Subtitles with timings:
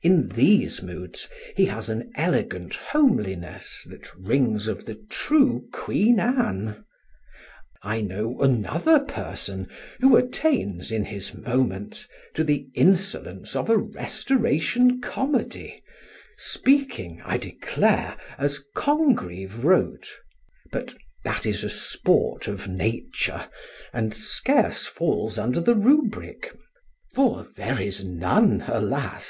[0.00, 6.82] In these moods he has an elegant homeliness that rings of the true Queen Anne.
[7.82, 9.68] I know another person
[9.98, 15.82] who attains, in his moments, to the insolence of a Restoration comedy,
[16.38, 20.08] speaking, I declare, as Congreve wrote;
[20.72, 23.46] but that is a sport of nature,
[23.92, 26.56] and scarce falls under the rubric,
[27.14, 29.18] for there is none, alas!